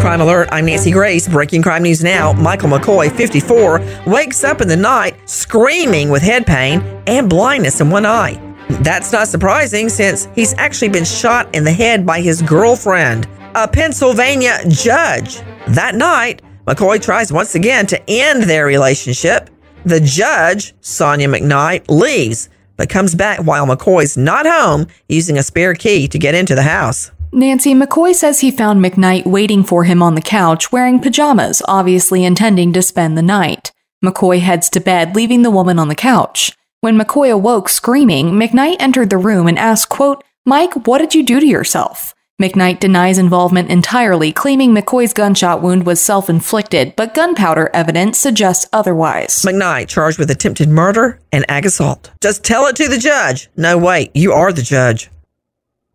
Crime 0.00 0.20
Alert, 0.20 0.48
I'm 0.52 0.66
Nancy 0.66 0.90
Grace. 0.90 1.28
Breaking 1.28 1.62
crime 1.62 1.82
news 1.82 2.04
now. 2.04 2.32
Michael 2.32 2.68
McCoy, 2.68 3.10
54, 3.10 3.80
wakes 4.06 4.44
up 4.44 4.60
in 4.60 4.68
the 4.68 4.76
night 4.76 5.16
screaming 5.28 6.10
with 6.10 6.22
head 6.22 6.46
pain 6.46 6.80
and 7.06 7.28
blindness 7.28 7.80
in 7.80 7.90
one 7.90 8.06
eye. 8.06 8.40
That's 8.82 9.12
not 9.12 9.28
surprising 9.28 9.88
since 9.88 10.28
he's 10.34 10.54
actually 10.54 10.90
been 10.90 11.04
shot 11.04 11.52
in 11.54 11.64
the 11.64 11.72
head 11.72 12.04
by 12.04 12.20
his 12.20 12.42
girlfriend, 12.42 13.28
a 13.54 13.66
Pennsylvania 13.66 14.58
judge. 14.68 15.40
That 15.68 15.94
night, 15.94 16.42
McCoy 16.66 17.00
tries 17.00 17.32
once 17.32 17.54
again 17.54 17.86
to 17.88 18.10
end 18.10 18.44
their 18.44 18.66
relationship. 18.66 19.50
The 19.84 20.00
judge, 20.00 20.74
Sonya 20.80 21.28
McKnight, 21.28 21.88
leaves, 21.88 22.48
but 22.76 22.88
comes 22.88 23.14
back 23.14 23.40
while 23.40 23.66
McCoy's 23.66 24.16
not 24.16 24.46
home 24.46 24.86
using 25.08 25.38
a 25.38 25.42
spare 25.42 25.74
key 25.74 26.08
to 26.08 26.18
get 26.18 26.34
into 26.34 26.54
the 26.54 26.62
house. 26.62 27.12
Nancy 27.32 27.74
McCoy 27.74 28.14
says 28.14 28.40
he 28.40 28.50
found 28.50 28.82
McKnight 28.82 29.26
waiting 29.26 29.62
for 29.62 29.84
him 29.84 30.02
on 30.02 30.14
the 30.14 30.22
couch 30.22 30.72
wearing 30.72 31.00
pajamas, 31.00 31.60
obviously 31.66 32.24
intending 32.24 32.72
to 32.72 32.82
spend 32.82 33.16
the 33.18 33.22
night. 33.22 33.72
McCoy 34.04 34.40
heads 34.40 34.70
to 34.70 34.80
bed, 34.80 35.14
leaving 35.14 35.42
the 35.42 35.50
woman 35.50 35.78
on 35.78 35.88
the 35.88 35.94
couch. 35.94 36.52
When 36.80 36.98
McCoy 36.98 37.30
awoke 37.30 37.68
screaming, 37.68 38.32
McKnight 38.32 38.76
entered 38.78 39.10
the 39.10 39.18
room 39.18 39.48
and 39.48 39.58
asked, 39.58 39.88
quote, 39.88 40.22
Mike, 40.44 40.86
what 40.86 40.98
did 40.98 41.14
you 41.14 41.22
do 41.22 41.40
to 41.40 41.46
yourself? 41.46 42.14
McKnight 42.40 42.80
denies 42.80 43.18
involvement 43.18 43.70
entirely, 43.70 44.30
claiming 44.30 44.74
McCoy's 44.74 45.14
gunshot 45.14 45.62
wound 45.62 45.86
was 45.86 46.02
self 46.02 46.28
inflicted, 46.28 46.94
but 46.94 47.14
gunpowder 47.14 47.70
evidence 47.72 48.18
suggests 48.18 48.66
otherwise. 48.72 49.42
McKnight 49.42 49.88
charged 49.88 50.18
with 50.18 50.30
attempted 50.30 50.68
murder 50.68 51.18
and 51.32 51.44
ag 51.50 51.66
assault. 51.66 52.12
Just 52.22 52.44
tell 52.44 52.66
it 52.66 52.76
to 52.76 52.88
the 52.88 52.98
judge. 52.98 53.48
No, 53.56 53.78
wait, 53.78 54.10
you 54.14 54.32
are 54.32 54.52
the 54.52 54.62
judge. 54.62 55.10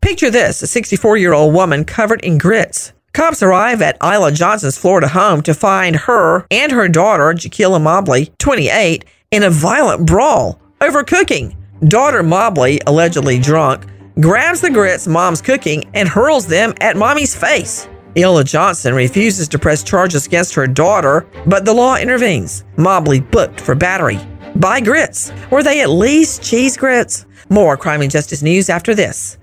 Picture 0.01 0.31
this 0.31 0.63
a 0.63 0.67
64 0.67 1.17
year 1.17 1.33
old 1.33 1.53
woman 1.53 1.85
covered 1.85 2.21
in 2.21 2.39
grits. 2.39 2.91
Cops 3.13 3.43
arrive 3.43 3.81
at 3.83 3.97
Isla 4.03 4.31
Johnson's 4.31 4.77
Florida 4.77 5.07
home 5.07 5.41
to 5.43 5.53
find 5.53 5.95
her 5.95 6.47
and 6.49 6.71
her 6.71 6.87
daughter, 6.87 7.33
Jaquila 7.33 7.79
Mobley, 7.79 8.31
28, 8.39 9.05
in 9.29 9.43
a 9.43 9.49
violent 9.49 10.07
brawl 10.07 10.59
over 10.81 11.03
cooking. 11.03 11.55
Daughter 11.87 12.23
Mobley, 12.23 12.79
allegedly 12.87 13.37
drunk, 13.37 13.85
grabs 14.19 14.61
the 14.61 14.71
grits 14.71 15.07
mom's 15.07 15.41
cooking 15.41 15.83
and 15.93 16.09
hurls 16.09 16.47
them 16.47 16.73
at 16.81 16.97
mommy's 16.97 17.35
face. 17.35 17.87
Illa 18.15 18.43
Johnson 18.43 18.95
refuses 18.95 19.47
to 19.49 19.59
press 19.59 19.83
charges 19.83 20.25
against 20.25 20.55
her 20.55 20.67
daughter, 20.67 21.27
but 21.45 21.63
the 21.63 21.73
law 21.73 21.95
intervenes. 21.95 22.65
Mobley 22.75 23.19
booked 23.19 23.61
for 23.61 23.75
battery. 23.75 24.19
By 24.55 24.81
grits. 24.81 25.31
Were 25.51 25.63
they 25.63 25.81
at 25.81 25.89
least 25.91 26.41
cheese 26.43 26.75
grits? 26.75 27.25
More 27.49 27.77
crime 27.77 28.01
and 28.01 28.11
justice 28.11 28.41
news 28.41 28.69
after 28.69 28.95
this. 28.95 29.37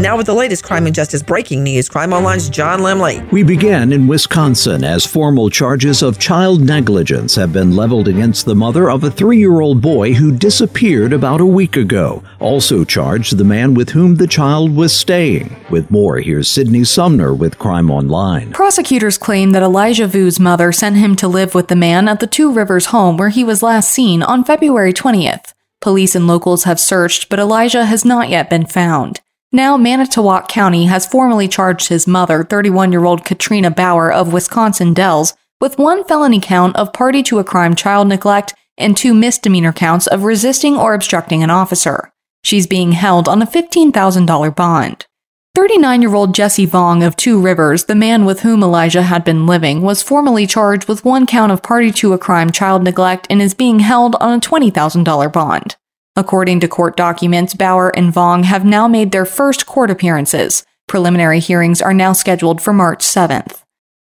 Now, 0.00 0.16
with 0.16 0.26
the 0.26 0.34
latest 0.34 0.62
crime 0.62 0.86
and 0.86 0.94
justice 0.94 1.24
breaking 1.24 1.64
news, 1.64 1.88
Crime 1.88 2.12
Online's 2.12 2.48
John 2.48 2.78
Lemley. 2.78 3.28
We 3.32 3.42
begin 3.42 3.92
in 3.92 4.06
Wisconsin 4.06 4.84
as 4.84 5.04
formal 5.04 5.50
charges 5.50 6.04
of 6.04 6.20
child 6.20 6.60
negligence 6.60 7.34
have 7.34 7.52
been 7.52 7.74
leveled 7.74 8.06
against 8.06 8.46
the 8.46 8.54
mother 8.54 8.88
of 8.88 9.02
a 9.02 9.10
three 9.10 9.38
year 9.38 9.60
old 9.60 9.80
boy 9.80 10.14
who 10.14 10.30
disappeared 10.30 11.12
about 11.12 11.40
a 11.40 11.46
week 11.46 11.76
ago. 11.76 12.22
Also 12.38 12.84
charged 12.84 13.38
the 13.38 13.44
man 13.44 13.74
with 13.74 13.90
whom 13.90 14.14
the 14.14 14.28
child 14.28 14.76
was 14.76 14.92
staying. 14.96 15.56
With 15.68 15.90
more, 15.90 16.20
here's 16.20 16.48
Sydney 16.48 16.84
Sumner 16.84 17.34
with 17.34 17.58
Crime 17.58 17.90
Online. 17.90 18.52
Prosecutors 18.52 19.18
claim 19.18 19.50
that 19.50 19.64
Elijah 19.64 20.06
Vue's 20.06 20.38
mother 20.38 20.70
sent 20.70 20.94
him 20.94 21.16
to 21.16 21.26
live 21.26 21.56
with 21.56 21.66
the 21.66 21.74
man 21.74 22.06
at 22.06 22.20
the 22.20 22.28
Two 22.28 22.52
Rivers 22.52 22.86
home 22.86 23.16
where 23.16 23.30
he 23.30 23.42
was 23.42 23.64
last 23.64 23.90
seen 23.90 24.22
on 24.22 24.44
February 24.44 24.92
20th. 24.92 25.54
Police 25.80 26.14
and 26.14 26.28
locals 26.28 26.62
have 26.62 26.78
searched, 26.78 27.28
but 27.28 27.40
Elijah 27.40 27.86
has 27.86 28.04
not 28.04 28.28
yet 28.28 28.48
been 28.48 28.64
found. 28.64 29.20
Now, 29.50 29.78
Manitowoc 29.78 30.48
County 30.48 30.84
has 30.86 31.06
formally 31.06 31.48
charged 31.48 31.88
his 31.88 32.06
mother, 32.06 32.44
31 32.44 32.92
year 32.92 33.06
old 33.06 33.24
Katrina 33.24 33.70
Baur 33.70 34.12
of 34.12 34.32
Wisconsin 34.32 34.92
Dells, 34.92 35.34
with 35.58 35.78
one 35.78 36.04
felony 36.04 36.38
count 36.38 36.76
of 36.76 36.92
party 36.92 37.22
to 37.24 37.38
a 37.38 37.44
crime 37.44 37.74
child 37.74 38.08
neglect 38.08 38.54
and 38.76 38.94
two 38.94 39.14
misdemeanor 39.14 39.72
counts 39.72 40.06
of 40.06 40.24
resisting 40.24 40.76
or 40.76 40.92
obstructing 40.92 41.42
an 41.42 41.48
officer. 41.48 42.12
She's 42.44 42.66
being 42.66 42.92
held 42.92 43.26
on 43.26 43.40
a 43.40 43.46
$15,000 43.46 44.54
bond. 44.54 45.06
39 45.54 46.02
year 46.02 46.14
old 46.14 46.34
Jesse 46.34 46.66
Vang 46.66 47.02
of 47.02 47.16
Two 47.16 47.40
Rivers, 47.40 47.86
the 47.86 47.94
man 47.94 48.26
with 48.26 48.40
whom 48.40 48.62
Elijah 48.62 49.02
had 49.02 49.24
been 49.24 49.46
living, 49.46 49.80
was 49.80 50.02
formally 50.02 50.46
charged 50.46 50.88
with 50.88 51.06
one 51.06 51.26
count 51.26 51.50
of 51.50 51.62
party 51.62 51.90
to 51.92 52.12
a 52.12 52.18
crime 52.18 52.50
child 52.50 52.84
neglect 52.84 53.26
and 53.30 53.40
is 53.40 53.54
being 53.54 53.78
held 53.78 54.14
on 54.16 54.36
a 54.36 54.40
$20,000 54.40 55.32
bond. 55.32 55.76
According 56.18 56.58
to 56.60 56.68
court 56.68 56.96
documents, 56.96 57.54
Baur 57.54 57.96
and 57.96 58.12
Vang 58.12 58.42
have 58.42 58.64
now 58.64 58.88
made 58.88 59.12
their 59.12 59.24
first 59.24 59.66
court 59.66 59.88
appearances. 59.88 60.64
Preliminary 60.88 61.38
hearings 61.38 61.80
are 61.80 61.94
now 61.94 62.12
scheduled 62.12 62.60
for 62.60 62.72
March 62.72 63.04
7th. 63.04 63.62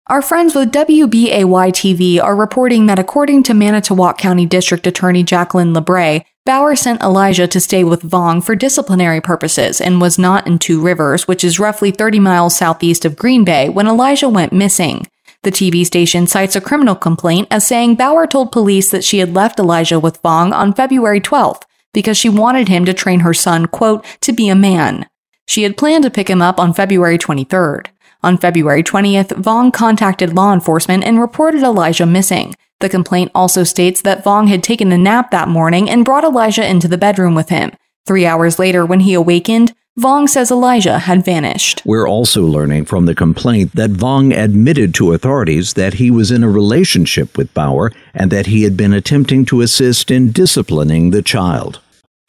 Our 0.07 0.21
friends 0.21 0.53
with 0.53 0.73
WBAY 0.73 1.71
TV 1.71 2.21
are 2.21 2.35
reporting 2.35 2.87
that 2.87 2.99
according 2.99 3.43
to 3.43 3.53
Manitowoc 3.53 4.17
County 4.17 4.45
District 4.45 4.85
Attorney 4.85 5.23
Jacalyn 5.23 5.73
LaBre, 5.73 6.25
Baur 6.45 6.75
sent 6.75 7.01
Elijah 7.01 7.47
to 7.47 7.61
stay 7.61 7.85
with 7.85 8.01
Vang 8.01 8.41
for 8.41 8.53
disciplinary 8.53 9.21
purposes 9.21 9.79
and 9.79 10.01
was 10.01 10.19
not 10.19 10.45
in 10.45 10.59
Two 10.59 10.81
Rivers, 10.81 11.25
which 11.25 11.41
is 11.41 11.57
roughly 11.57 11.91
30 11.91 12.19
miles 12.19 12.57
southeast 12.57 13.05
of 13.05 13.15
Green 13.15 13.45
Bay, 13.45 13.69
when 13.69 13.87
Elijah 13.87 14.27
went 14.27 14.51
missing. 14.51 15.07
The 15.43 15.51
TV 15.51 15.85
station 15.85 16.27
cites 16.27 16.57
a 16.57 16.59
criminal 16.59 16.95
complaint 16.95 17.47
as 17.49 17.65
saying 17.65 17.95
Baur 17.95 18.27
told 18.27 18.51
police 18.51 18.91
that 18.91 19.05
she 19.05 19.19
had 19.19 19.33
left 19.33 19.57
Elijah 19.57 20.01
with 20.01 20.21
Vang 20.21 20.51
on 20.51 20.73
February 20.73 21.21
12th 21.21 21.61
because 21.93 22.17
she 22.17 22.29
wanted 22.29 22.67
him 22.67 22.85
to 22.85 22.93
train 22.93 23.21
her 23.21 23.33
son, 23.33 23.67
quote, 23.67 24.03
to 24.21 24.33
be 24.33 24.49
a 24.49 24.55
man. 24.55 25.07
She 25.47 25.63
had 25.63 25.77
planned 25.77 26.03
to 26.03 26.09
pick 26.09 26.29
him 26.29 26.41
up 26.41 26.59
on 26.59 26.73
February 26.73 27.17
23rd. 27.17 27.87
On 28.23 28.37
February 28.37 28.83
20th, 28.83 29.35
Vang 29.35 29.71
contacted 29.71 30.33
law 30.33 30.53
enforcement 30.53 31.03
and 31.03 31.19
reported 31.19 31.61
Elijah 31.61 32.05
missing. 32.05 32.55
The 32.79 32.89
complaint 32.89 33.31
also 33.35 33.63
states 33.63 34.01
that 34.01 34.23
Vang 34.23 34.47
had 34.47 34.63
taken 34.63 34.91
a 34.91 34.97
nap 34.97 35.31
that 35.31 35.47
morning 35.47 35.89
and 35.89 36.05
brought 36.05 36.23
Elijah 36.23 36.67
into 36.67 36.87
the 36.87 36.97
bedroom 36.97 37.35
with 37.35 37.49
him. 37.49 37.71
Three 38.05 38.25
hours 38.25 38.59
later, 38.59 38.85
when 38.85 39.01
he 39.01 39.13
awakened, 39.13 39.73
Vang 39.95 40.27
says 40.27 40.49
Elijah 40.49 40.97
had 40.97 41.23
vanished. 41.23 41.83
We're 41.85 42.07
also 42.07 42.41
learning 42.41 42.85
from 42.85 43.05
the 43.05 43.13
complaint 43.13 43.75
that 43.75 43.91
Vang 43.91 44.33
admitted 44.33 44.95
to 44.95 45.13
authorities 45.13 45.73
that 45.73 45.95
he 45.95 46.09
was 46.09 46.31
in 46.31 46.43
a 46.43 46.49
relationship 46.49 47.37
with 47.37 47.53
Baur 47.53 47.91
and 48.13 48.31
that 48.31 48.47
he 48.47 48.63
had 48.63 48.75
been 48.75 48.91
attempting 48.91 49.45
to 49.45 49.61
assist 49.61 50.09
in 50.09 50.31
disciplining 50.31 51.11
the 51.11 51.21
child. 51.21 51.79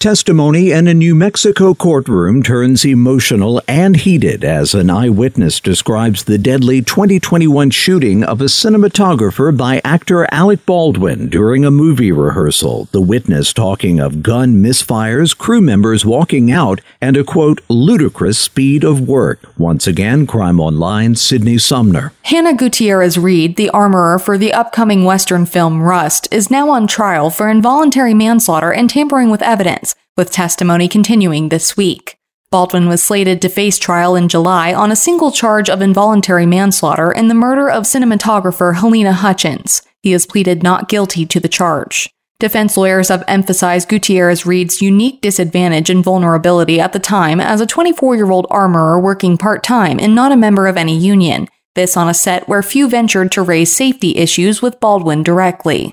Testimony 0.04 0.70
in 0.70 0.86
a 0.86 0.92
New 0.92 1.14
Mexico 1.14 1.72
courtroom 1.72 2.42
turns 2.42 2.84
emotional 2.84 3.62
and 3.66 3.96
heated 3.96 4.44
as 4.44 4.74
an 4.74 4.90
eyewitness 4.90 5.60
describes 5.60 6.24
the 6.24 6.36
deadly 6.36 6.82
2021 6.82 7.70
shooting 7.70 8.22
of 8.22 8.42
a 8.42 8.44
cinematographer 8.44 9.56
by 9.56 9.80
actor 9.82 10.28
Alec 10.30 10.66
Baldwin 10.66 11.30
during 11.30 11.64
a 11.64 11.70
movie 11.70 12.12
rehearsal. 12.12 12.86
The 12.92 13.00
witness 13.00 13.54
talking 13.54 13.98
of 13.98 14.22
gun 14.22 14.62
misfires, 14.62 15.34
crew 15.34 15.62
members 15.62 16.04
walking 16.04 16.52
out, 16.52 16.82
and 17.00 17.16
a 17.16 17.24
quote, 17.24 17.62
ludicrous 17.70 18.38
speed 18.38 18.84
of 18.84 19.08
work. 19.08 19.40
Once 19.56 19.86
again, 19.86 20.26
Crime 20.26 20.60
Online, 20.60 21.14
Sydney 21.14 21.56
Sumner. 21.56 22.12
Hannah 22.24 22.54
Gutierrez 22.54 23.16
Reed, 23.16 23.56
the 23.56 23.70
armorer 23.70 24.18
for 24.18 24.36
the 24.36 24.52
upcoming 24.52 25.04
Western 25.04 25.46
film 25.46 25.80
Rust, 25.80 26.28
is 26.30 26.50
now 26.50 26.68
on 26.68 26.86
trial 26.86 27.30
for 27.30 27.48
involuntary 27.48 28.12
manslaughter 28.12 28.70
and 28.70 28.90
tampering 28.90 29.30
with 29.30 29.40
evidence 29.40 29.93
with 30.16 30.30
testimony 30.30 30.88
continuing 30.88 31.48
this 31.48 31.76
week. 31.76 32.16
Baldwin 32.50 32.86
was 32.86 33.02
slated 33.02 33.42
to 33.42 33.48
face 33.48 33.78
trial 33.78 34.14
in 34.14 34.28
July 34.28 34.72
on 34.72 34.92
a 34.92 34.96
single 34.96 35.32
charge 35.32 35.68
of 35.68 35.82
involuntary 35.82 36.46
manslaughter 36.46 37.10
in 37.10 37.26
the 37.26 37.34
murder 37.34 37.68
of 37.68 37.82
cinematographer 37.82 38.76
Halyna 38.76 39.12
Hutchins. 39.12 39.82
He 40.02 40.12
has 40.12 40.24
pleaded 40.24 40.62
not 40.62 40.88
guilty 40.88 41.26
to 41.26 41.40
the 41.40 41.48
charge. 41.48 42.08
Defense 42.38 42.76
lawyers 42.76 43.08
have 43.08 43.24
emphasized 43.26 43.88
Gutierrez 43.88 44.46
Reed's 44.46 44.80
unique 44.80 45.20
disadvantage 45.20 45.90
and 45.90 46.04
vulnerability 46.04 46.78
at 46.78 46.92
the 46.92 46.98
time 47.00 47.40
as 47.40 47.60
a 47.60 47.66
24 47.66 48.14
year 48.14 48.30
old 48.30 48.46
armorer 48.50 49.00
working 49.00 49.36
part 49.36 49.64
time 49.64 49.98
and 49.98 50.14
not 50.14 50.30
a 50.30 50.36
member 50.36 50.68
of 50.68 50.76
any 50.76 50.96
union. 50.96 51.48
This 51.74 51.96
on 51.96 52.08
a 52.08 52.14
set 52.14 52.48
where 52.48 52.62
few 52.62 52.88
ventured 52.88 53.32
to 53.32 53.42
raise 53.42 53.74
safety 53.74 54.16
issues 54.16 54.62
with 54.62 54.78
Baldwin 54.78 55.24
directly. 55.24 55.92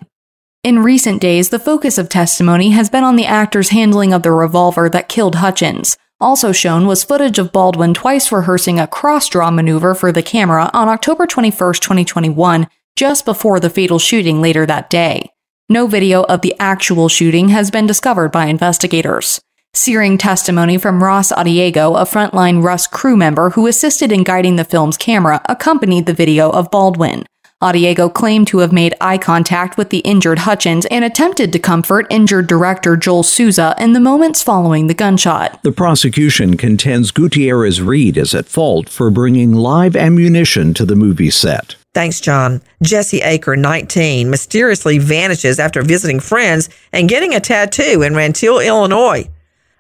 In 0.64 0.84
recent 0.84 1.20
days, 1.20 1.50
the 1.50 1.58
focus 1.58 1.98
of 1.98 2.08
testimony 2.08 2.70
has 2.70 2.88
been 2.88 3.04
on 3.04 3.16
the 3.16 3.26
actor's 3.26 3.70
handling 3.70 4.14
of 4.14 4.22
the 4.22 4.32
revolver 4.32 4.90
that 4.90 5.10
killed 5.10 5.36
Hutchins. 5.38 5.98
Also 6.20 6.52
shown 6.52 6.86
was 6.86 7.04
footage 7.04 7.40
of 7.40 7.52
Baldwin 7.52 7.96
twice 7.96 8.32
rehearsing 8.32 8.80
a 8.80 8.86
cross 8.86 9.28
draw 9.28 9.50
maneuver 9.50 9.96
for 9.96 10.12
the 10.12 10.22
camera 10.22 10.70
on 10.72 10.88
October 10.88 11.26
21, 11.26 11.74
2021, 11.74 12.68
just 12.96 13.26
before 13.26 13.60
the 13.60 13.72
fatal 13.72 13.98
shooting 13.98 14.40
later 14.40 14.68
that 14.68 14.92
day. 14.92 15.32
No 15.68 15.88
video 15.88 16.26
of 16.26 16.42
the 16.42 16.54
actual 16.60 17.10
shooting 17.10 17.50
has 17.50 17.72
been 17.72 17.88
discovered 17.88 18.32
by 18.32 18.46
investigators. 18.46 19.42
Searing 19.74 20.20
testimony 20.20 20.78
from 20.78 21.04
Ross 21.04 21.32
Addiego, 21.32 22.00
a 22.00 22.06
frontline 22.06 22.62
Rust 22.62 22.92
crew 22.92 23.18
member 23.18 23.50
who 23.50 23.66
assisted 23.66 24.12
in 24.12 24.24
guiding 24.24 24.58
the 24.58 24.64
film's 24.64 24.98
camera, 24.98 25.42
accompanied 25.46 26.06
the 26.06 26.14
video 26.14 26.52
of 26.52 26.70
Baldwin. 26.70 27.26
Addiego 27.62 28.12
claimed 28.12 28.48
to 28.48 28.58
have 28.58 28.74
made 28.74 28.96
eye 29.00 29.20
contact 29.20 29.78
with 29.78 29.92
the 29.92 30.00
injured 30.00 30.40
Hutchins 30.40 30.88
and 30.88 31.06
attempted 31.06 31.54
to 31.54 31.60
comfort 31.60 32.08
injured 32.10 32.48
director 32.48 32.98
Joel 32.98 33.22
Souza 33.22 33.76
in 33.78 33.94
the 33.94 34.00
moments 34.00 34.42
following 34.42 34.88
the 34.88 34.96
gunshot. 34.96 35.62
The 35.62 35.72
prosecution 35.72 36.58
contends 36.58 37.12
Gutierrez 37.12 37.80
Reed 37.80 38.18
is 38.18 38.34
at 38.34 38.48
fault 38.48 38.90
for 38.90 39.12
bringing 39.12 39.54
live 39.54 39.96
ammunition 39.96 40.74
to 40.74 40.86
the 40.86 40.96
movie 40.96 41.30
set. 41.30 41.76
Thanks, 41.94 42.20
John. 42.20 42.62
Jesse 42.82 43.20
Aker, 43.20 43.58
19, 43.58 44.30
mysteriously 44.30 44.98
vanishes 44.98 45.60
after 45.60 45.84
visiting 45.84 46.20
friends 46.20 46.70
and 46.92 47.10
getting 47.10 47.36
a 47.36 47.40
tattoo 47.40 48.02
in 48.02 48.16
Rantoul, 48.16 48.60
Illinois. 48.60 49.30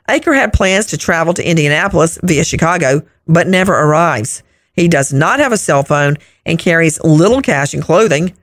Aker 0.08 0.36
had 0.36 0.54
plans 0.54 0.88
to 0.88 0.98
travel 0.98 1.34
to 1.34 1.50
Indianapolis 1.50 2.20
via 2.22 2.44
Chicago, 2.44 3.02
but 3.28 3.48
never 3.48 3.74
arrives. 3.74 4.44
He 4.74 4.88
does 4.88 5.12
not 5.12 5.40
have 5.40 5.52
a 5.52 5.58
cell 5.58 5.84
phone 5.84 6.18
and 6.46 6.60
carries 6.60 7.04
little 7.04 7.42
cash 7.42 7.74
and 7.74 7.84
clothing. 7.84 8.34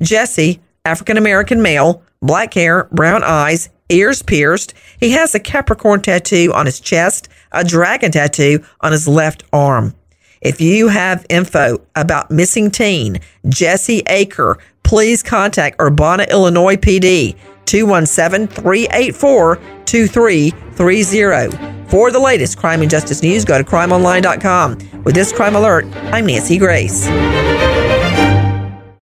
Jesse, 0.00 0.60
African 0.84 1.16
American 1.16 1.62
male, 1.62 2.02
black 2.20 2.54
hair, 2.54 2.84
brown 2.92 3.22
eyes, 3.24 3.68
ears 3.88 4.22
pierced. 4.22 4.74
He 4.98 5.10
has 5.12 5.34
a 5.34 5.40
Capricorn 5.40 6.02
tattoo 6.02 6.52
on 6.54 6.66
his 6.66 6.80
chest, 6.80 7.28
a 7.52 7.64
dragon 7.64 8.12
tattoo 8.12 8.64
on 8.80 8.92
his 8.92 9.06
left 9.08 9.44
arm. 9.52 9.94
If 10.40 10.60
you 10.60 10.88
have 10.88 11.24
info 11.28 11.82
about 11.94 12.30
missing 12.30 12.70
teen 12.70 13.20
Jesse 13.48 14.02
Aker, 14.02 14.56
please 14.82 15.22
contact 15.22 15.80
Urbana, 15.80 16.26
Illinois 16.30 16.76
PD 16.76 17.36
217 17.64 18.46
384 18.48 19.56
2330. 19.86 21.75
For 21.88 22.10
the 22.10 22.18
latest 22.18 22.58
crime 22.58 22.82
and 22.82 22.90
justice 22.90 23.22
news, 23.22 23.44
go 23.44 23.58
to 23.58 23.64
crimeonline.com. 23.64 25.02
With 25.04 25.14
this 25.14 25.32
crime 25.32 25.54
alert, 25.54 25.86
I'm 26.12 26.26
Nancy 26.26 26.58
Grace. 26.58 27.06